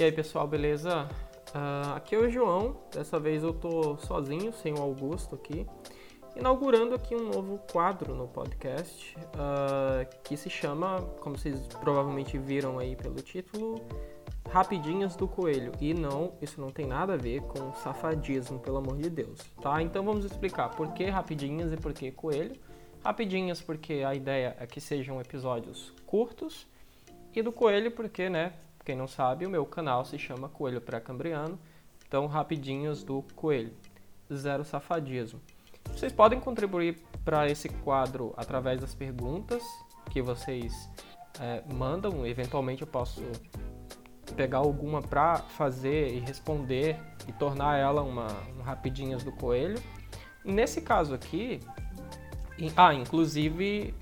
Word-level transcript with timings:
E 0.00 0.02
aí 0.02 0.10
pessoal, 0.10 0.48
beleza? 0.48 1.06
Uh, 1.50 1.94
aqui 1.94 2.14
é 2.14 2.18
o 2.18 2.30
João, 2.30 2.74
dessa 2.90 3.20
vez 3.20 3.42
eu 3.42 3.52
tô 3.52 3.98
sozinho, 3.98 4.50
sem 4.50 4.72
o 4.72 4.80
Augusto 4.80 5.34
aqui, 5.34 5.66
inaugurando 6.34 6.94
aqui 6.94 7.14
um 7.14 7.28
novo 7.28 7.58
quadro 7.70 8.14
no 8.14 8.26
podcast 8.26 9.14
uh, 9.18 10.22
que 10.24 10.38
se 10.38 10.48
chama, 10.48 11.02
como 11.20 11.36
vocês 11.36 11.60
provavelmente 11.82 12.38
viram 12.38 12.78
aí 12.78 12.96
pelo 12.96 13.16
título, 13.16 13.86
Rapidinhas 14.48 15.16
do 15.16 15.28
Coelho. 15.28 15.72
E 15.78 15.92
não, 15.92 16.32
isso 16.40 16.58
não 16.58 16.70
tem 16.70 16.86
nada 16.86 17.12
a 17.12 17.18
ver 17.18 17.42
com 17.42 17.70
safadismo, 17.74 18.58
pelo 18.58 18.78
amor 18.78 18.96
de 18.96 19.10
Deus, 19.10 19.38
tá? 19.60 19.82
Então 19.82 20.02
vamos 20.02 20.24
explicar 20.24 20.70
por 20.70 20.94
que 20.94 21.04
Rapidinhas 21.10 21.74
e 21.74 21.76
por 21.76 21.92
que 21.92 22.10
Coelho. 22.10 22.56
Rapidinhas 23.04 23.60
porque 23.60 24.02
a 24.02 24.14
ideia 24.14 24.56
é 24.58 24.66
que 24.66 24.80
sejam 24.80 25.20
episódios 25.20 25.92
curtos 26.06 26.66
e 27.34 27.42
do 27.42 27.52
Coelho 27.52 27.90
porque, 27.90 28.30
né, 28.30 28.54
quem 28.84 28.96
não 28.96 29.06
sabe, 29.06 29.46
o 29.46 29.50
meu 29.50 29.64
canal 29.66 30.04
se 30.04 30.18
chama 30.18 30.48
Coelho 30.48 30.80
Pré-Cambriano. 30.80 31.58
Então, 32.06 32.26
rapidinhos 32.26 33.02
do 33.02 33.22
Coelho. 33.36 33.72
Zero 34.32 34.64
safadismo. 34.64 35.40
Vocês 35.92 36.12
podem 36.12 36.40
contribuir 36.40 36.98
para 37.24 37.48
esse 37.48 37.68
quadro 37.68 38.32
através 38.36 38.80
das 38.80 38.94
perguntas 38.94 39.62
que 40.10 40.22
vocês 40.22 40.88
é, 41.40 41.62
mandam. 41.72 42.26
Eventualmente 42.26 42.82
eu 42.82 42.88
posso 42.88 43.22
pegar 44.36 44.58
alguma 44.58 45.02
para 45.02 45.36
fazer 45.38 46.14
e 46.14 46.20
responder 46.20 46.96
e 47.28 47.32
tornar 47.32 47.76
ela 47.78 48.02
uma 48.02 48.28
um 48.58 48.62
rapidinhas 48.62 49.22
do 49.22 49.32
coelho. 49.32 49.80
nesse 50.44 50.80
caso 50.80 51.14
aqui, 51.14 51.60
ah, 52.76 52.94
inclusive 52.94 53.94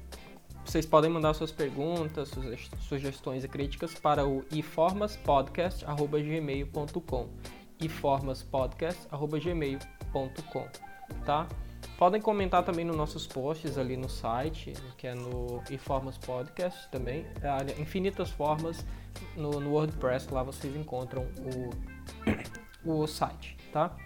vocês 0.68 0.84
podem 0.84 1.08
mandar 1.10 1.32
suas 1.32 1.50
perguntas, 1.50 2.30
sugestões 2.80 3.42
e 3.42 3.48
críticas 3.48 3.94
para 3.94 4.28
o 4.28 4.44
iformaspodcast.gmail.com 4.52 7.30
iformaspodcast.gmail.com 7.80 10.68
tá? 11.24 11.48
Podem 11.96 12.20
comentar 12.20 12.62
também 12.64 12.84
nos 12.84 12.94
nossos 12.94 13.26
posts 13.26 13.78
ali 13.78 13.96
no 13.96 14.10
site, 14.10 14.74
que 14.98 15.06
é 15.06 15.14
no 15.14 15.62
iFormas 15.70 16.18
Podcast 16.18 16.86
também. 16.90 17.24
É, 17.40 17.80
infinitas 17.80 18.30
formas 18.30 18.84
no, 19.34 19.58
no, 19.58 19.70
WordPress, 19.70 20.30
lá 20.30 20.42
vocês 20.42 20.76
encontram 20.76 21.26
o, 22.84 22.84
o 22.84 23.06
site, 23.06 23.56
tá? 23.72 23.96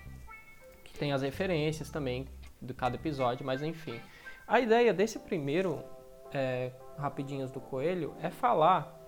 Que 0.84 0.96
tem 0.96 1.12
as 1.12 1.22
referências 1.22 1.90
também 1.90 2.28
de 2.60 2.72
cada 2.72 2.94
episódio, 2.94 3.44
mas 3.44 3.64
enfim. 3.64 4.00
A 4.46 4.60
ideia 4.60 4.94
desse 4.94 5.18
primeiro 5.18 5.82
é, 6.32 6.72
rapidinhas 6.98 7.50
do 7.50 7.60
coelho 7.60 8.14
é 8.22 8.30
falar 8.30 8.98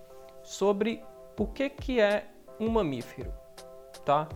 sobre 0.43 1.03
o 1.39 1.47
que, 1.47 1.69
que 1.71 2.01
é 2.01 2.27
um 2.61 2.69
mamífero, 2.69 3.33
tá? 4.05 4.29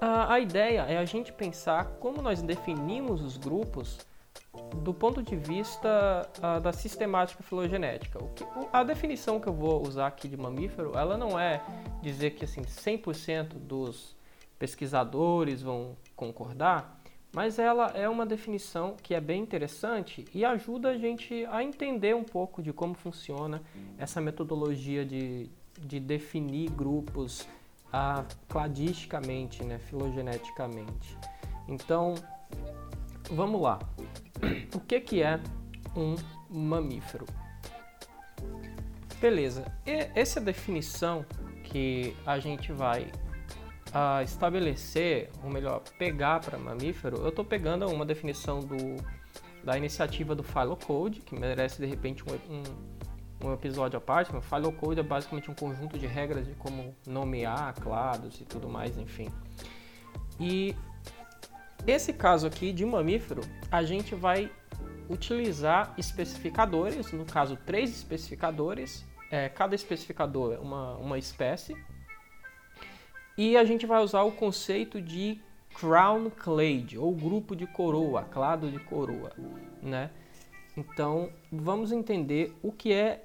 A, 0.00 0.34
a 0.34 0.40
ideia 0.40 0.82
é 0.82 0.98
a 0.98 1.04
gente 1.04 1.32
pensar 1.32 1.86
como 2.00 2.22
nós 2.22 2.42
definimos 2.42 3.22
os 3.22 3.36
grupos 3.36 3.98
do 4.82 4.92
ponto 4.92 5.22
de 5.22 5.36
vista 5.36 6.28
da 6.62 6.72
sistemática 6.72 7.42
filogenética. 7.42 8.18
Que, 8.34 8.44
a 8.72 8.82
definição 8.82 9.40
que 9.40 9.48
eu 9.48 9.52
vou 9.52 9.86
usar 9.86 10.06
aqui 10.06 10.28
de 10.28 10.36
mamífero, 10.36 10.92
ela 10.96 11.16
não 11.16 11.38
é 11.38 11.62
dizer 12.02 12.30
que 12.32 12.44
assim 12.44 12.62
100% 12.62 13.54
dos 13.54 14.16
pesquisadores 14.58 15.62
vão 15.62 15.96
concordar, 16.16 16.99
mas 17.32 17.58
ela 17.58 17.88
é 17.88 18.08
uma 18.08 18.26
definição 18.26 18.96
que 19.02 19.14
é 19.14 19.20
bem 19.20 19.40
interessante 19.40 20.24
e 20.34 20.44
ajuda 20.44 20.90
a 20.90 20.98
gente 20.98 21.46
a 21.46 21.62
entender 21.62 22.14
um 22.14 22.24
pouco 22.24 22.62
de 22.62 22.72
como 22.72 22.94
funciona 22.94 23.62
essa 23.98 24.20
metodologia 24.20 25.04
de, 25.04 25.48
de 25.78 26.00
definir 26.00 26.70
grupos 26.70 27.46
ah, 27.92 28.24
cladisticamente, 28.48 29.62
né, 29.62 29.78
filogeneticamente. 29.78 31.16
Então, 31.68 32.14
vamos 33.30 33.60
lá. 33.60 33.78
O 34.74 34.80
que, 34.80 35.00
que 35.00 35.22
é 35.22 35.40
um 35.96 36.16
mamífero? 36.48 37.26
Beleza, 39.20 39.64
e 39.86 40.08
essa 40.14 40.40
definição 40.40 41.24
que 41.62 42.16
a 42.24 42.38
gente 42.38 42.72
vai 42.72 43.12
a 43.92 44.22
estabelecer, 44.22 45.30
ou 45.42 45.50
melhor, 45.50 45.82
pegar 45.98 46.40
para 46.40 46.58
mamífero, 46.58 47.18
eu 47.18 47.28
estou 47.28 47.44
pegando 47.44 47.86
uma 47.88 48.04
definição 48.04 48.60
do, 48.60 48.76
da 49.64 49.76
iniciativa 49.76 50.34
do 50.34 50.42
Phylocode, 50.42 51.20
que 51.20 51.34
merece 51.34 51.80
de 51.80 51.86
repente 51.86 52.22
um, 52.24 52.54
um, 52.54 53.48
um 53.48 53.52
episódio 53.52 53.96
à 53.96 54.00
parte. 54.00 54.34
O 54.34 54.40
Phylocode 54.40 55.00
é 55.00 55.02
basicamente 55.02 55.50
um 55.50 55.54
conjunto 55.54 55.98
de 55.98 56.06
regras 56.06 56.46
de 56.46 56.54
como 56.54 56.94
nomear 57.06 57.74
clados 57.74 58.40
e 58.40 58.44
tudo 58.44 58.68
mais, 58.68 58.96
enfim. 58.96 59.28
E 60.38 60.74
esse 61.86 62.12
caso 62.12 62.46
aqui 62.46 62.72
de 62.72 62.84
mamífero, 62.84 63.42
a 63.70 63.82
gente 63.82 64.14
vai 64.14 64.50
utilizar 65.08 65.92
especificadores, 65.98 67.10
no 67.12 67.24
caso 67.24 67.56
três 67.66 67.90
especificadores, 67.90 69.04
é, 69.30 69.48
cada 69.48 69.74
especificador 69.74 70.54
é 70.54 70.58
uma, 70.58 70.96
uma 70.96 71.18
espécie, 71.18 71.76
e 73.40 73.56
a 73.56 73.64
gente 73.64 73.86
vai 73.86 74.02
usar 74.02 74.20
o 74.20 74.32
conceito 74.32 75.00
de 75.00 75.40
crown 75.72 76.28
clade, 76.28 76.98
ou 76.98 77.10
grupo 77.10 77.56
de 77.56 77.66
coroa, 77.66 78.22
clado 78.24 78.70
de 78.70 78.78
coroa, 78.78 79.32
né? 79.82 80.10
Então, 80.76 81.32
vamos 81.50 81.90
entender 81.90 82.54
o 82.62 82.70
que 82.70 82.92
é... 82.92 83.24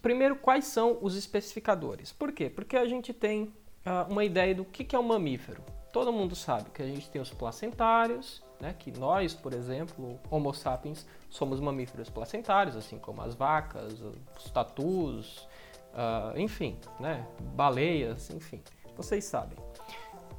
Primeiro, 0.00 0.36
quais 0.36 0.64
são 0.64 0.96
os 1.02 1.14
especificadores. 1.14 2.10
Por 2.10 2.32
quê? 2.32 2.48
Porque 2.48 2.74
a 2.74 2.86
gente 2.86 3.12
tem 3.12 3.42
uh, 3.84 4.10
uma 4.10 4.24
ideia 4.24 4.54
do 4.54 4.64
que, 4.64 4.82
que 4.82 4.96
é 4.96 4.98
um 4.98 5.02
mamífero. 5.02 5.62
Todo 5.92 6.10
mundo 6.10 6.34
sabe 6.34 6.70
que 6.70 6.80
a 6.80 6.86
gente 6.86 7.10
tem 7.10 7.20
os 7.20 7.30
placentários, 7.30 8.42
né? 8.58 8.74
que 8.78 8.90
nós, 8.98 9.34
por 9.34 9.52
exemplo, 9.52 10.18
Homo 10.30 10.54
sapiens, 10.54 11.06
somos 11.28 11.60
mamíferos 11.60 12.08
placentários, 12.08 12.76
assim 12.76 12.98
como 12.98 13.20
as 13.20 13.34
vacas, 13.34 14.00
os 14.38 14.50
tatus, 14.50 15.46
uh, 15.92 16.38
enfim, 16.38 16.78
né? 16.98 17.26
baleias, 17.54 18.30
enfim 18.30 18.62
vocês 18.96 19.24
sabem. 19.24 19.58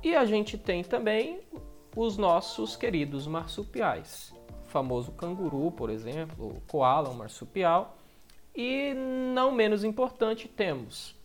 E 0.03 0.15
a 0.15 0.25
gente 0.25 0.57
tem 0.57 0.83
também 0.83 1.39
os 1.95 2.17
nossos 2.17 2.75
queridos 2.75 3.25
marsupiais. 3.25 4.33
O 4.65 4.69
famoso 4.69 5.11
canguru, 5.13 5.71
por 5.71 5.89
exemplo, 5.89 6.47
o 6.57 6.61
koala, 6.67 7.09
um 7.09 7.15
marsupial. 7.15 7.97
E 8.53 8.93
não 9.33 9.51
menos 9.51 9.83
importante, 9.83 10.47
temos 10.47 11.15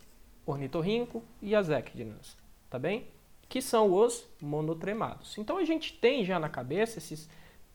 ornitorrinco 0.46 1.22
e 1.40 1.54
as 1.54 1.68
ecdinas, 1.68 2.36
tá 2.68 2.78
bem? 2.78 3.06
Que 3.48 3.60
são 3.60 3.92
os 3.92 4.24
monotremados. 4.40 5.36
Então 5.38 5.58
a 5.58 5.64
gente 5.64 5.92
tem 5.92 6.24
já 6.24 6.38
na 6.38 6.48
cabeça 6.48 6.98
esses 6.98 7.28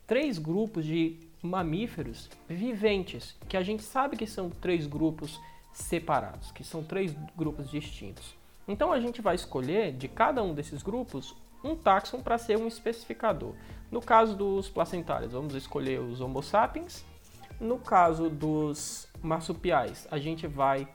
três 0.08 0.38
grupos 0.38 0.86
de 0.86 1.20
mamíferos 1.42 2.30
viventes, 2.50 3.36
que 3.48 3.56
a 3.56 3.62
gente 3.62 3.84
sabe 3.84 4.18
que 4.18 4.28
são 4.28 4.50
três 4.50 4.88
grupos 4.88 5.40
separados, 5.74 6.52
que 6.52 6.64
são 6.64 6.84
três 6.84 7.14
grupos 7.36 7.70
distintos. 7.70 8.36
Então 8.68 8.92
a 8.92 9.00
gente 9.00 9.22
vai 9.22 9.36
escolher 9.36 9.92
de 9.94 10.08
cada 10.08 10.42
um 10.42 10.53
desses 10.53 10.81
grupos 10.81 11.36
um 11.64 11.76
táxon 11.76 12.22
para 12.22 12.38
ser 12.38 12.58
um 12.58 12.68
especificador. 12.68 13.53
No 13.92 14.02
caso 14.02 14.36
dos 14.36 14.70
placentários, 14.70 15.34
vamos 15.34 15.53
escolher 15.56 16.00
os 16.00 16.22
Homo 16.22 16.42
sapiens. 16.42 17.04
No 17.59 17.80
caso 17.80 18.30
dos 18.30 19.08
marsupiais, 19.22 20.08
a 20.12 20.18
gente 20.18 20.46
vai 20.46 20.88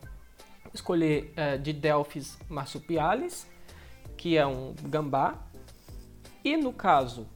escolher 0.72 1.32
é, 1.36 1.56
de 1.56 1.72
Delphis 1.72 2.38
marsupialis, 2.48 3.48
que 4.16 4.36
é 4.36 4.46
um 4.46 4.74
gambá. 4.82 5.38
E 6.44 6.56
no 6.56 6.72
caso 6.72 7.26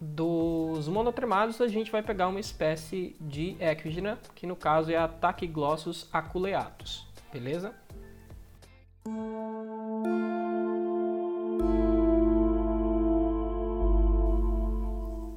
dos 0.00 0.88
monotremados, 0.88 1.60
a 1.60 1.68
gente 1.68 1.90
vai 1.90 2.02
pegar 2.02 2.28
uma 2.28 2.40
espécie 2.40 3.16
de 3.20 3.56
equidna, 3.60 4.18
que 4.34 4.46
no 4.46 4.56
caso 4.56 4.90
é 4.90 4.96
a 4.96 5.08
Tachyglossus 5.08 6.08
aculeatus, 6.12 7.06
beleza? 7.32 7.74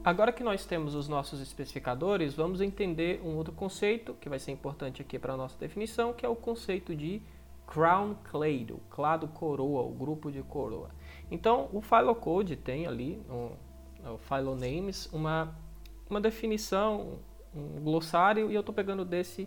Agora 0.08 0.32
que 0.32 0.42
nós 0.42 0.66
temos 0.66 0.96
os 0.96 1.10
nossos 1.10 1.42
especificadores, 1.42 2.34
vamos 2.34 2.62
entender 2.62 3.20
um 3.26 3.36
outro 3.36 3.52
conceito 3.52 4.14
que 4.14 4.30
vai 4.30 4.40
ser 4.40 4.54
importante 4.54 5.02
aqui 5.02 5.20
para 5.20 5.34
a 5.34 5.36
nossa 5.36 5.60
definição, 5.60 6.14
que 6.14 6.26
é 6.26 6.30
o 6.30 6.34
conceito 6.34 6.96
de 6.96 7.22
crown 7.66 8.16
clade, 8.24 8.72
o 8.72 8.80
clado 8.90 9.28
coroa, 9.28 9.82
o 9.82 9.92
grupo 9.92 10.32
de 10.32 10.42
coroa. 10.44 10.92
Então, 11.30 11.68
o 11.74 11.82
Phylocode 11.82 12.56
tem 12.56 12.88
ali, 12.88 13.22
no, 13.28 13.52
o 14.14 14.18
Phylonames, 14.18 15.08
uma, 15.12 15.54
uma 16.10 16.22
definição, 16.22 17.20
um 17.54 17.82
glossário, 17.82 18.50
e 18.50 18.56
eu 18.56 18.62
estou 18.62 18.74
pegando 18.74 19.04
desse 19.04 19.46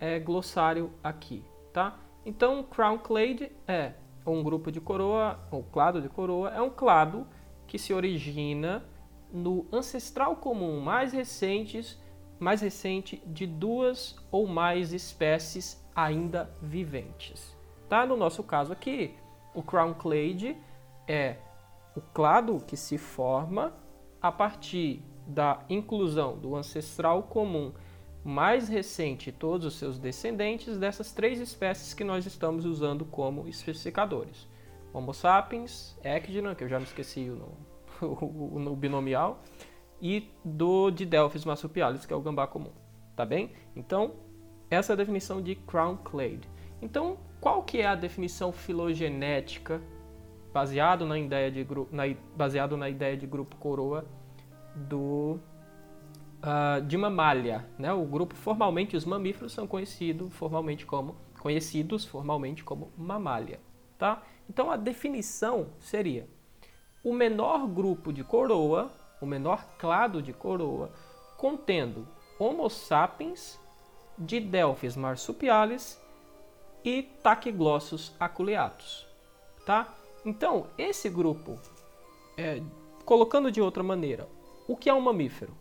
é, 0.00 0.18
glossário 0.18 0.90
aqui, 1.00 1.44
tá? 1.72 1.96
Então, 2.26 2.64
crown 2.64 2.98
clade 2.98 3.52
é 3.68 3.92
um 4.26 4.42
grupo 4.42 4.72
de 4.72 4.80
coroa, 4.80 5.38
ou 5.48 5.62
clado 5.62 6.02
de 6.02 6.08
coroa, 6.08 6.50
é 6.50 6.60
um 6.60 6.70
clado 6.70 7.24
que 7.68 7.78
se 7.78 7.94
origina 7.94 8.84
no 9.32 9.66
ancestral 9.72 10.36
comum 10.36 10.80
mais 10.80 11.12
recentes, 11.12 11.98
mais 12.38 12.60
recente 12.60 13.22
de 13.26 13.46
duas 13.46 14.16
ou 14.30 14.46
mais 14.46 14.92
espécies 14.92 15.82
ainda 15.94 16.54
viventes. 16.60 17.56
Tá? 17.88 18.04
No 18.06 18.16
nosso 18.16 18.42
caso 18.42 18.72
aqui, 18.72 19.14
o 19.54 19.62
crown 19.62 19.94
clade 19.94 20.56
é 21.06 21.36
o 21.96 22.00
clado 22.00 22.62
que 22.66 22.76
se 22.76 22.98
forma 22.98 23.74
a 24.20 24.30
partir 24.30 25.02
da 25.26 25.64
inclusão 25.68 26.38
do 26.38 26.56
ancestral 26.56 27.22
comum 27.24 27.72
mais 28.24 28.68
recente 28.68 29.32
todos 29.32 29.66
os 29.66 29.74
seus 29.74 29.98
descendentes 29.98 30.78
dessas 30.78 31.12
três 31.12 31.40
espécies 31.40 31.92
que 31.92 32.04
nós 32.04 32.24
estamos 32.24 32.64
usando 32.64 33.04
como 33.04 33.48
especificadores. 33.48 34.48
Homo 34.92 35.12
sapiens, 35.12 35.96
Ecdna, 36.04 36.54
que 36.54 36.64
eu 36.64 36.68
já 36.68 36.78
me 36.78 36.84
esqueci 36.84 37.30
no, 38.20 38.58
no 38.58 38.76
binomial, 38.76 39.42
e 40.00 40.28
do 40.44 40.90
de 40.90 41.06
Delphis 41.06 41.44
marsupialis, 41.44 42.04
que 42.04 42.12
é 42.12 42.16
o 42.16 42.20
gambá 42.20 42.46
comum, 42.46 42.72
tá 43.14 43.24
bem? 43.24 43.52
Então, 43.76 44.14
essa 44.68 44.92
é 44.92 44.94
a 44.94 44.96
definição 44.96 45.40
de 45.40 45.54
crown 45.54 45.96
clade. 46.02 46.48
Então, 46.80 47.18
qual 47.40 47.62
que 47.62 47.78
é 47.78 47.86
a 47.86 47.94
definição 47.94 48.52
filogenética 48.52 49.80
baseado 50.52 51.06
na 51.06 51.18
ideia 51.18 51.50
de 51.50 51.66
na, 51.90 52.02
baseado 52.36 52.76
na 52.76 52.88
ideia 52.88 53.16
de 53.16 53.26
grupo 53.26 53.56
coroa 53.56 54.04
do 54.74 55.38
uh, 56.42 56.82
de 56.86 56.96
mamália, 56.96 57.66
né? 57.78 57.92
O 57.92 58.04
grupo 58.04 58.34
formalmente 58.34 58.96
os 58.96 59.04
mamíferos 59.04 59.52
são 59.52 59.66
conhecidos 59.66 60.32
formalmente 60.34 60.84
como 60.84 61.16
conhecidos 61.40 62.04
formalmente 62.04 62.62
como 62.62 62.92
mamália, 62.96 63.60
tá? 63.98 64.22
Então 64.48 64.70
a 64.70 64.76
definição 64.76 65.68
seria 65.78 66.28
o 67.04 67.12
menor 67.12 67.66
grupo 67.66 68.12
de 68.12 68.22
coroa, 68.22 68.90
o 69.20 69.26
menor 69.26 69.64
clado 69.78 70.22
de 70.22 70.32
coroa, 70.32 70.90
contendo 71.36 72.06
Homo 72.38 72.68
sapiens, 72.68 73.58
Didelphis 74.18 74.96
marsupialis 74.96 76.00
e 76.84 77.02
Tachyglossus 77.02 78.14
aculeatus, 78.18 79.06
tá? 79.64 79.94
Então, 80.24 80.66
esse 80.78 81.08
grupo, 81.08 81.58
é, 82.36 82.62
colocando 83.04 83.50
de 83.50 83.60
outra 83.60 83.82
maneira, 83.82 84.28
o 84.68 84.76
que 84.76 84.88
é 84.88 84.94
um 84.94 85.00
mamífero? 85.00 85.56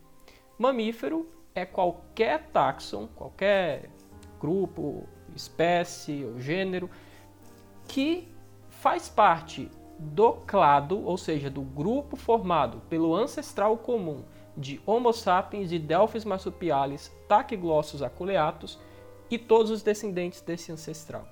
Mamífero 0.58 1.28
é 1.56 1.66
qualquer 1.66 2.50
taxon, 2.52 3.08
qualquer 3.16 3.90
grupo, 4.40 5.08
espécie 5.36 6.24
ou 6.26 6.40
gênero 6.40 6.90
que 7.88 8.28
faz 8.70 9.10
parte 9.10 9.70
do 10.02 10.34
clado, 10.34 11.00
ou 11.06 11.16
seja, 11.16 11.50
do 11.50 11.62
grupo 11.62 12.16
formado 12.16 12.82
pelo 12.90 13.16
ancestral 13.16 13.78
comum 13.78 14.24
de 14.58 14.82
Homo 14.86 15.14
sapiens 15.14 15.72
e 15.72 15.78
Delphis 15.78 16.26
marsupialis, 16.26 17.12
Tachyglossus 17.28 18.02
aculeatus 18.02 18.80
e 19.30 19.38
todos 19.38 19.70
os 19.70 19.84
descendentes 19.84 20.42
desse 20.42 20.72
ancestral. 20.72 21.26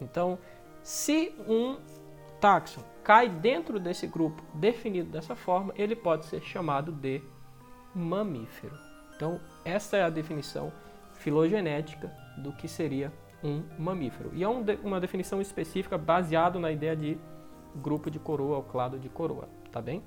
Então, 0.00 0.38
se 0.82 1.34
um 1.46 1.76
táxon 2.40 2.82
cai 3.02 3.28
dentro 3.28 3.78
desse 3.78 4.06
grupo 4.06 4.42
definido 4.54 5.10
dessa 5.10 5.36
forma, 5.36 5.74
ele 5.76 5.94
pode 5.94 6.24
ser 6.24 6.42
chamado 6.42 6.90
de 6.90 7.22
mamífero. 7.94 8.76
Então, 9.14 9.38
essa 9.64 9.98
é 9.98 10.02
a 10.02 10.10
definição 10.10 10.72
filogenética 11.12 12.10
do 12.38 12.52
que 12.52 12.66
seria 12.66 13.12
um 13.42 13.62
mamífero. 13.78 14.30
E 14.32 14.42
é 14.42 14.48
um 14.48 14.64
uma 14.82 14.98
definição 14.98 15.40
específica 15.40 15.98
baseado 15.98 16.58
na 16.58 16.72
ideia 16.72 16.96
de 16.96 17.18
grupo 17.76 18.10
de 18.10 18.18
coroa, 18.18 18.56
ou 18.56 18.62
clado 18.62 18.98
de 18.98 19.08
coroa, 19.08 19.48
tá 19.70 19.80
bem? 19.80 20.02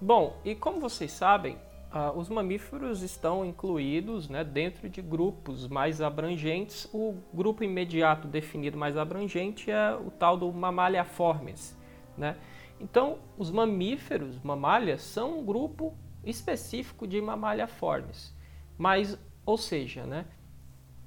Bom, 0.00 0.36
e 0.44 0.54
como 0.54 0.80
vocês 0.80 1.12
sabem, 1.12 1.56
uh, 1.92 2.18
os 2.18 2.28
mamíferos 2.28 3.02
estão 3.02 3.44
incluídos 3.44 4.28
né, 4.28 4.44
dentro 4.44 4.88
de 4.88 5.00
grupos 5.00 5.66
mais 5.68 6.00
abrangentes. 6.00 6.88
O 6.92 7.16
grupo 7.32 7.64
imediato 7.64 8.28
definido 8.28 8.76
mais 8.76 8.96
abrangente 8.96 9.70
é 9.70 9.94
o 9.94 10.10
tal 10.10 10.36
do 10.36 10.52
Mammaliaformes. 10.52 11.76
Né? 12.18 12.36
Então, 12.80 13.18
os 13.38 13.50
mamíferos, 13.50 14.38
mamálias, 14.42 15.02
são 15.02 15.38
um 15.38 15.44
grupo 15.44 15.96
específico 16.24 17.06
de 17.06 17.20
Mammaliaformes. 17.20 18.34
Mas 18.76 19.18
ou 19.46 19.58
seja, 19.58 20.04
né, 20.04 20.26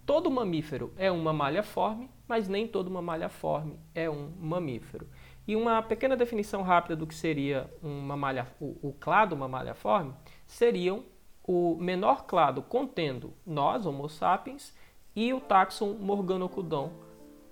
todo 0.07 0.31
mamífero 0.31 0.93
é 0.95 1.11
um 1.11 1.21
mamaliaforme, 1.21 2.09
mas 2.25 2.47
nem 2.47 2.65
todo 2.65 2.89
mamaliaforme 2.89 3.77
é 3.93 4.09
um 4.09 4.31
mamífero. 4.39 5.05
E 5.45 5.53
uma 5.53 5.83
pequena 5.83 6.15
definição 6.15 6.61
rápida 6.61 6.95
do 6.95 7.05
que 7.05 7.13
seria 7.13 7.69
um 7.83 7.99
mamalha, 7.99 8.47
o, 8.59 8.77
o 8.81 8.95
clado 8.97 9.35
mamaliaforme 9.35 10.13
seriam 10.45 11.03
o 11.43 11.75
menor 11.75 12.25
clado 12.25 12.61
contendo 12.61 13.33
nós, 13.45 13.85
Homo 13.85 14.07
sapiens, 14.07 14.73
e 15.13 15.33
o 15.33 15.41
taxon 15.41 15.93
Morganocudon, 15.99 16.89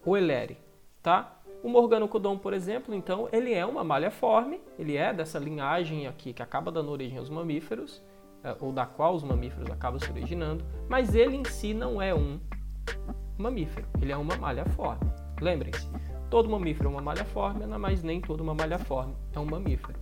o 0.06 0.16
Eleri, 0.16 0.57
tá? 1.04 1.38
O 1.62 1.68
Morganocudon, 1.68 2.38
por 2.38 2.54
exemplo, 2.54 2.96
então, 2.96 3.28
ele 3.34 3.54
é 3.54 3.66
uma 3.66 3.84
malhaforme, 3.84 4.62
ele 4.80 4.96
é 4.96 5.13
dessa 5.13 5.40
linhagem 5.40 6.07
aqui 6.07 6.31
que 6.31 6.44
acaba 6.44 6.72
dando 6.72 6.92
origem 6.92 7.18
aos 7.18 7.30
mamíferos, 7.30 8.02
ou 8.59 8.71
da 8.71 8.86
qual 8.86 9.15
os 9.15 9.24
mamíferos 9.24 9.69
acabam 9.69 10.00
se 10.00 10.09
originando, 10.12 10.65
mas 10.89 11.15
ele 11.15 11.36
em 11.36 11.45
si 11.45 11.74
não 11.74 12.01
é 12.01 12.13
um 12.13 12.39
mamífero, 13.38 13.88
ele 14.01 14.12
é 14.12 14.18
uma 14.18 14.36
malhaforme. 14.38 15.12
Lembrem-se, 15.42 15.88
todo 16.30 16.50
mamífero 16.50 16.89
é 16.89 16.92
uma 16.92 17.01
malhaforme, 17.01 17.65
mas 17.65 18.03
nem 18.03 18.21
todo 18.21 18.44
malhaforme 18.44 19.15
é 19.33 19.39
um 19.39 19.45
mamífero. 19.45 19.97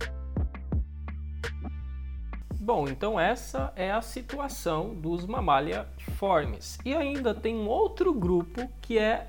Bom, 2.64 2.88
então 2.88 3.20
essa 3.20 3.74
é 3.76 3.92
a 3.92 4.00
situação 4.00 4.94
dos 4.94 5.26
mamaliaformes. 5.26 6.78
E 6.82 6.94
ainda 6.94 7.34
tem 7.34 7.54
um 7.54 7.68
outro 7.68 8.14
grupo 8.14 8.66
que 8.80 8.98
é 8.98 9.26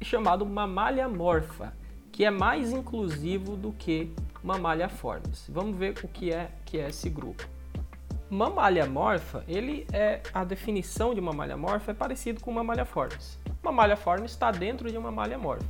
chamado 0.00 0.46
mamália 0.46 1.06
morfa, 1.06 1.74
que 2.10 2.24
é 2.24 2.30
mais 2.30 2.72
inclusivo 2.72 3.56
do 3.56 3.72
que 3.72 4.10
mamaliaformes. 4.42 5.46
Vamos 5.50 5.76
ver 5.76 5.98
o 6.02 6.08
que 6.08 6.32
é 6.32 6.50
que 6.64 6.78
é 6.78 6.88
esse 6.88 7.10
grupo. 7.10 7.46
Mamalha 8.30 8.84
morfa, 8.84 9.42
ele 9.48 9.86
é 9.90 10.20
a 10.34 10.44
definição 10.44 11.14
de 11.14 11.20
uma 11.20 11.32
malha 11.32 11.56
morfa 11.56 11.92
é 11.92 11.94
parecido 11.94 12.42
com 12.42 12.50
uma 12.50 12.62
malha 12.62 12.84
formis. 12.84 13.38
Uma 13.62 13.72
malha 13.72 13.96
formis 13.96 14.32
está 14.32 14.50
dentro 14.50 14.90
de 14.90 14.98
uma 14.98 15.10
malha 15.10 15.38
morfa. 15.38 15.64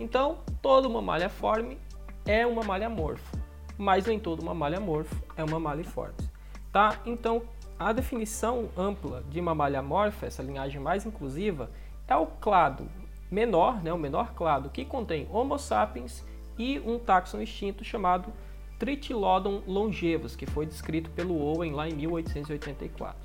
Então, 0.00 0.38
toda 0.62 0.88
uma 0.88 1.02
malha 1.02 1.28
forme 1.28 1.76
é 2.24 2.46
uma 2.46 2.62
malha 2.62 2.88
morfo, 2.88 3.36
mas 3.76 4.06
nem 4.06 4.18
toda 4.18 4.40
uma 4.40 4.54
malha 4.54 4.80
morfo 4.80 5.22
é 5.36 5.44
uma 5.44 5.60
malha 5.60 5.84
formis. 5.84 6.30
Tá? 6.72 6.98
Então, 7.04 7.42
a 7.78 7.92
definição 7.92 8.70
ampla 8.74 9.22
de 9.28 9.38
uma 9.38 9.54
malha 9.54 9.82
morfa, 9.82 10.24
essa 10.24 10.42
linhagem 10.42 10.80
mais 10.80 11.04
inclusiva, 11.04 11.70
é 12.06 12.16
o 12.16 12.24
clado 12.24 12.88
menor, 13.30 13.82
né, 13.82 13.92
o 13.92 13.98
menor 13.98 14.32
clado 14.32 14.70
que 14.70 14.82
contém 14.82 15.28
Homo 15.30 15.58
sapiens 15.58 16.24
e 16.58 16.78
um 16.80 16.98
taxon 16.98 17.42
extinto 17.42 17.84
chamado 17.84 18.32
Tritilodon 18.78 19.62
longevus, 19.66 20.36
que 20.36 20.46
foi 20.46 20.66
descrito 20.66 21.10
pelo 21.10 21.40
Owen 21.40 21.72
lá 21.72 21.88
em 21.88 21.94
1884. 21.94 23.20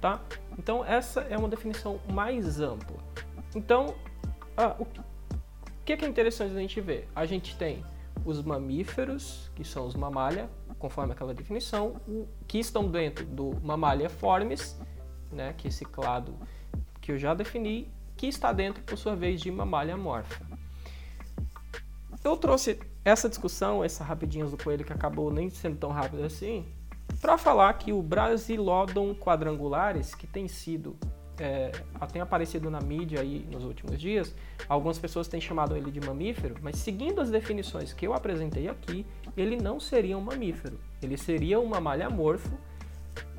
Tá? 0.00 0.20
Então 0.58 0.84
essa 0.84 1.20
é 1.22 1.36
uma 1.36 1.48
definição 1.48 2.00
mais 2.12 2.60
ampla. 2.60 2.96
Então, 3.54 3.94
ah, 4.56 4.76
o 4.78 4.86
que 5.84 5.92
é 5.92 6.06
interessante 6.06 6.56
a 6.56 6.60
gente 6.60 6.80
ver? 6.80 7.08
A 7.14 7.26
gente 7.26 7.56
tem 7.56 7.84
os 8.24 8.42
mamíferos, 8.42 9.50
que 9.54 9.64
são 9.64 9.86
os 9.86 9.94
mamália, 9.94 10.48
conforme 10.78 11.12
aquela 11.12 11.34
definição, 11.34 11.96
que 12.46 12.58
estão 12.58 12.90
dentro 12.90 13.24
do 13.24 13.52
mamália 13.62 14.08
formis, 14.08 14.78
né, 15.30 15.54
que 15.56 15.66
é 15.66 15.70
esse 15.70 15.84
clado 15.84 16.34
que 17.00 17.12
eu 17.12 17.18
já 17.18 17.34
defini, 17.34 17.90
que 18.16 18.26
está 18.26 18.52
dentro, 18.52 18.82
por 18.82 18.96
sua 18.96 19.14
vez, 19.14 19.40
de 19.40 19.50
mamália 19.50 19.96
morfa. 19.96 20.46
Eu 22.24 22.38
trouxe 22.38 22.80
essa 23.04 23.28
discussão, 23.28 23.84
essa 23.84 24.02
rapidinhas 24.02 24.50
do 24.50 24.56
coelho 24.56 24.82
que 24.82 24.92
acabou 24.94 25.30
nem 25.30 25.50
sendo 25.50 25.76
tão 25.76 25.90
rápido 25.90 26.24
assim, 26.24 26.64
para 27.20 27.36
falar 27.36 27.70
que 27.74 27.92
o 27.92 28.02
Brasilodon 28.02 29.14
quadrangulares, 29.14 30.14
que 30.14 30.26
tem 30.26 30.48
sido 30.48 30.96
é, 31.38 31.72
tem 32.12 32.22
aparecido 32.22 32.70
na 32.70 32.80
mídia 32.80 33.20
aí 33.20 33.46
nos 33.50 33.64
últimos 33.64 34.00
dias, 34.00 34.34
algumas 34.68 34.98
pessoas 34.98 35.28
têm 35.28 35.40
chamado 35.40 35.76
ele 35.76 35.90
de 35.90 36.00
mamífero, 36.00 36.54
mas 36.62 36.76
seguindo 36.76 37.20
as 37.20 37.28
definições 37.28 37.92
que 37.92 38.06
eu 38.06 38.14
apresentei 38.14 38.68
aqui, 38.68 39.04
ele 39.36 39.56
não 39.56 39.78
seria 39.78 40.16
um 40.16 40.20
mamífero, 40.20 40.78
ele 41.02 41.18
seria 41.18 41.60
um 41.60 41.66
mamalhamorfo 41.66 42.56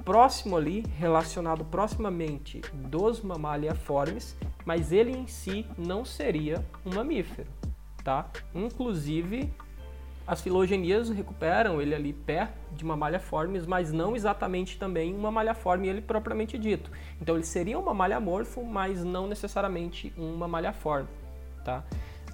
próximo 0.03 0.57
ali, 0.57 0.83
relacionado 0.99 1.65
proximamente 1.65 2.61
dos 2.73 3.21
mamaliaformes, 3.21 4.35
mas 4.63 4.91
ele 4.91 5.11
em 5.11 5.25
si 5.25 5.65
não 5.77 6.05
seria 6.05 6.63
um 6.85 6.93
mamífero 6.93 7.47
tá? 8.05 8.27
Inclusive, 8.53 9.51
as 10.27 10.39
filogenias 10.39 11.09
recuperam 11.09 11.81
ele 11.81 11.93
ali 11.93 12.13
perto 12.13 12.53
de 12.71 12.83
uma 12.83 12.95
malha 12.95 13.19
formes, 13.19 13.65
mas 13.65 13.91
não 13.91 14.15
exatamente 14.15 14.77
também 14.77 15.13
uma 15.13 15.31
malha 15.31 15.55
forme 15.55 15.87
ele 15.87 16.01
propriamente 16.01 16.57
dito. 16.57 16.89
Então 17.19 17.35
ele 17.35 17.43
seria 17.43 17.77
uma 17.77 17.93
malha 17.93 18.19
morfo, 18.19 18.63
mas 18.63 19.03
não 19.03 19.27
necessariamente 19.27 20.13
uma 20.15 20.47
malha 20.47 20.71
forme, 20.71 21.09
tá? 21.65 21.83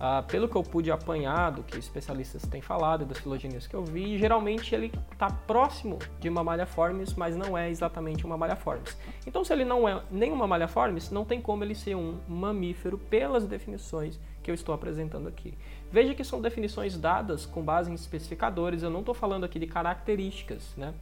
Ah, 0.03 0.23
pelo 0.23 0.49
que 0.49 0.55
eu 0.55 0.63
pude 0.63 0.91
apanhar 0.91 1.51
do 1.51 1.61
que 1.61 1.77
especialistas 1.77 2.41
têm 2.41 2.59
falado, 2.59 3.05
das 3.05 3.19
filogenias 3.19 3.67
que 3.67 3.75
eu 3.75 3.85
vi, 3.85 4.17
geralmente 4.17 4.73
ele 4.73 4.91
está 5.11 5.29
próximo 5.29 5.99
de 6.19 6.27
uma 6.27 6.43
malha 6.43 6.65
formes, 6.65 7.13
mas 7.13 7.35
não 7.35 7.55
é 7.55 7.69
exatamente 7.69 8.25
uma 8.25 8.35
malha 8.35 8.55
formes. 8.55 8.97
Então, 9.27 9.43
se 9.43 9.53
ele 9.53 9.63
não 9.63 9.87
é 9.87 10.01
nem 10.09 10.31
uma 10.31 10.47
malha 10.47 10.67
formes, 10.67 11.11
não 11.11 11.23
tem 11.23 11.39
como 11.39 11.63
ele 11.63 11.75
ser 11.75 11.95
um 11.95 12.17
mamífero 12.27 12.97
pelas 12.97 13.45
definições 13.45 14.19
que 14.41 14.49
eu 14.49 14.55
estou 14.55 14.73
apresentando 14.73 15.27
aqui. 15.27 15.53
Veja 15.91 16.13
que 16.13 16.23
são 16.23 16.41
definições 16.41 16.97
dadas 16.97 17.45
com 17.45 17.61
base 17.61 17.91
em 17.91 17.93
especificadores, 17.93 18.83
eu 18.83 18.89
não 18.89 19.01
estou 19.01 19.13
falando 19.13 19.43
aqui 19.43 19.59
de 19.59 19.67
características, 19.67 20.73
né? 20.75 20.93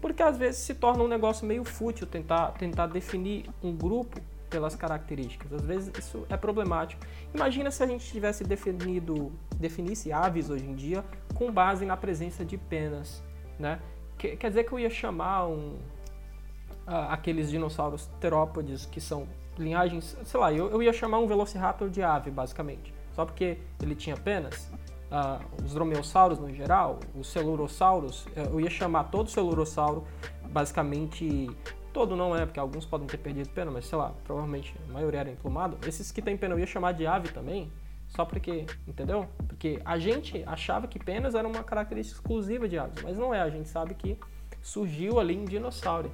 Porque 0.00 0.22
às 0.22 0.36
vezes 0.36 0.60
se 0.60 0.74
torna 0.74 1.02
um 1.04 1.08
negócio 1.08 1.46
meio 1.46 1.64
fútil 1.64 2.06
tentar, 2.06 2.48
tentar 2.52 2.88
definir 2.88 3.48
um 3.62 3.74
grupo 3.74 4.20
pelas 4.50 4.74
características. 4.74 5.52
Às 5.52 5.62
vezes 5.62 5.92
isso 5.98 6.26
é 6.28 6.36
problemático. 6.36 7.04
Imagina 7.32 7.70
se 7.70 7.82
a 7.82 7.86
gente 7.86 8.04
tivesse 8.04 8.44
definido, 8.44 9.32
definisse 9.56 10.12
aves 10.12 10.50
hoje 10.50 10.66
em 10.66 10.74
dia 10.74 11.04
com 11.34 11.50
base 11.50 11.86
na 11.86 11.96
presença 11.96 12.44
de 12.44 12.58
penas, 12.58 13.22
né? 13.58 13.80
Quer 14.18 14.48
dizer 14.48 14.64
que 14.64 14.72
eu 14.72 14.78
ia 14.78 14.90
chamar 14.90 15.46
um, 15.46 15.78
aqueles 16.86 17.50
dinossauros 17.50 18.06
terópodes 18.20 18.86
que 18.86 19.00
são 19.00 19.26
linhagens, 19.58 20.16
sei 20.24 20.40
lá, 20.40 20.52
eu, 20.52 20.70
eu 20.70 20.82
ia 20.82 20.92
chamar 20.92 21.18
um 21.18 21.26
velociraptor 21.26 21.88
de 21.88 22.02
ave, 22.02 22.30
basicamente. 22.30 22.94
Só 23.14 23.24
porque 23.24 23.58
ele 23.80 23.94
tinha 23.94 24.16
penas. 24.16 24.70
Uh, 25.10 25.62
os 25.62 25.74
dromeossauros 25.74 26.38
no 26.38 26.50
geral, 26.54 26.98
os 27.14 27.26
celurossauros, 27.26 28.26
eu 28.34 28.58
ia 28.58 28.70
chamar 28.70 29.04
todo 29.04 29.28
celurossauro, 29.28 30.04
basicamente, 30.48 31.50
todo 31.92 32.16
não 32.16 32.34
é, 32.34 32.46
porque 32.46 32.58
alguns 32.58 32.86
podem 32.86 33.06
ter 33.06 33.18
perdido 33.18 33.50
pena, 33.50 33.70
mas 33.70 33.84
sei 33.84 33.98
lá, 33.98 34.14
provavelmente 34.24 34.74
a 34.88 34.92
maioria 34.92 35.20
era 35.20 35.30
emplumado. 35.30 35.76
Esses 35.86 36.10
que 36.10 36.22
têm 36.22 36.34
pena 36.34 36.54
eu 36.54 36.58
ia 36.58 36.66
chamar 36.66 36.92
de 36.92 37.06
ave 37.06 37.28
também, 37.28 37.70
só 38.08 38.24
porque, 38.24 38.64
entendeu? 38.88 39.28
Porque 39.46 39.80
a 39.84 39.98
gente 39.98 40.42
achava 40.46 40.86
que 40.86 40.98
penas 40.98 41.34
era 41.34 41.46
uma 41.46 41.62
característica 41.62 42.18
exclusiva 42.18 42.66
de 42.66 42.78
aves, 42.78 43.02
mas 43.02 43.18
não 43.18 43.34
é, 43.34 43.42
a 43.42 43.50
gente 43.50 43.68
sabe 43.68 43.94
que 43.94 44.18
surgiu 44.62 45.20
ali 45.20 45.34
em 45.34 45.44
dinossauro. 45.44 46.10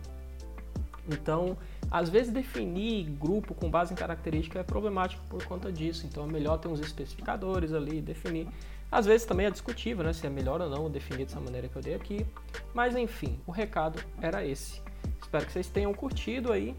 Então, 1.09 1.57
às 1.91 2.09
vezes 2.09 2.33
definir 2.33 3.05
grupo 3.11 3.55
com 3.55 3.71
base 3.71 3.93
em 3.93 3.97
característica 3.97 4.59
é 4.59 4.63
problemático 4.63 5.23
por 5.29 5.45
conta 5.45 5.73
disso. 5.73 6.07
Então 6.07 6.25
é 6.25 6.27
melhor 6.27 6.59
ter 6.59 6.69
uns 6.69 6.81
especificadores 6.81 7.73
ali, 7.73 8.01
definir. 8.01 8.47
Às 8.91 9.07
vezes 9.07 9.27
também 9.27 9.47
é 9.47 9.51
discutível, 9.51 10.05
né, 10.05 10.13
se 10.13 10.27
é 10.27 10.31
melhor 10.31 10.61
ou 10.61 10.69
não 10.69 10.91
definir 10.91 11.27
dessa 11.27 11.41
maneira 11.41 11.69
que 11.69 11.77
eu 11.77 11.83
dei 11.83 11.95
aqui. 11.95 12.27
Mas 12.75 12.97
enfim, 12.97 13.39
o 13.47 13.51
recado 13.51 14.03
era 14.21 14.47
esse. 14.47 14.83
Espero 15.21 15.45
que 15.45 15.53
vocês 15.53 15.69
tenham 15.69 15.93
curtido 15.93 16.53
aí 16.53 16.75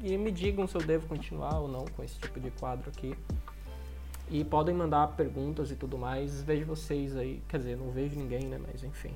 e 0.00 0.16
me 0.16 0.30
digam 0.30 0.66
se 0.66 0.76
eu 0.76 0.82
devo 0.82 1.06
continuar 1.06 1.58
ou 1.58 1.68
não 1.68 1.84
com 1.84 2.02
esse 2.02 2.18
tipo 2.18 2.38
de 2.38 2.50
quadro 2.52 2.90
aqui. 2.90 3.16
E 4.30 4.44
podem 4.44 4.74
mandar 4.74 5.08
perguntas 5.08 5.70
e 5.70 5.76
tudo 5.76 5.98
mais. 5.98 6.42
Vejo 6.42 6.64
vocês 6.64 7.16
aí, 7.16 7.42
quer 7.48 7.58
dizer, 7.58 7.76
não 7.76 7.90
vejo 7.90 8.16
ninguém, 8.16 8.46
né, 8.46 8.58
mas 8.58 8.82
enfim. 8.82 9.14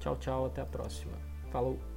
Tchau, 0.00 0.16
tchau, 0.16 0.46
até 0.46 0.60
a 0.60 0.66
próxima. 0.66 1.12
Falou. 1.50 1.89